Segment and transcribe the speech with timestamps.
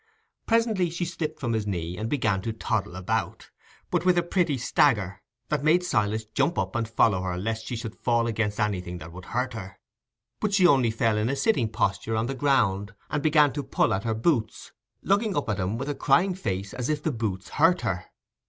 [0.47, 3.51] Presently she slipped from his knee and began to toddle about,
[3.91, 7.75] but with a pretty stagger that made Silas jump up and follow her lest she
[7.75, 9.77] should fall against anything that would hurt her.
[10.39, 13.93] But she only fell in a sitting posture on the ground, and began to pull
[13.93, 14.71] at her boots,
[15.03, 18.05] looking up at him with a crying face as if the boots hurt her.